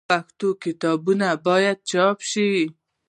[0.09, 2.49] پښتو کتابونه باید چاپ سي.